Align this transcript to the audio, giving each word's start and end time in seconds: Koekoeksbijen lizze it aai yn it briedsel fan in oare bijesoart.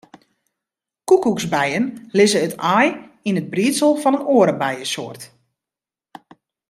Koekoeksbijen 1.09 1.85
lizze 2.19 2.39
it 2.47 2.53
aai 2.75 2.87
yn 3.27 3.39
it 3.41 3.51
briedsel 3.53 3.93
fan 4.03 4.17
in 4.19 4.27
oare 4.35 4.55
bijesoart. 4.61 5.23